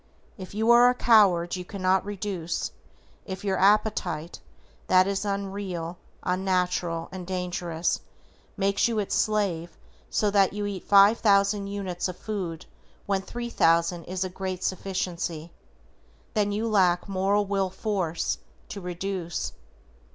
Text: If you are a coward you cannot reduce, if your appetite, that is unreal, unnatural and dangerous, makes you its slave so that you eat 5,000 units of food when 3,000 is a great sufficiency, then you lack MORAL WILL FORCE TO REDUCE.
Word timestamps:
If 0.35 0.55
you 0.55 0.71
are 0.71 0.89
a 0.89 0.95
coward 0.95 1.55
you 1.55 1.63
cannot 1.63 2.03
reduce, 2.03 2.71
if 3.27 3.43
your 3.43 3.59
appetite, 3.59 4.39
that 4.87 5.05
is 5.05 5.25
unreal, 5.25 5.99
unnatural 6.23 7.07
and 7.11 7.27
dangerous, 7.27 8.01
makes 8.57 8.87
you 8.87 8.97
its 8.97 9.13
slave 9.13 9.77
so 10.09 10.31
that 10.31 10.53
you 10.53 10.65
eat 10.65 10.85
5,000 10.85 11.67
units 11.67 12.07
of 12.07 12.17
food 12.17 12.65
when 13.05 13.21
3,000 13.21 14.03
is 14.05 14.23
a 14.23 14.29
great 14.29 14.63
sufficiency, 14.63 15.51
then 16.33 16.51
you 16.51 16.67
lack 16.67 17.07
MORAL 17.07 17.45
WILL 17.45 17.69
FORCE 17.69 18.39
TO 18.69 18.81
REDUCE. 18.81 19.53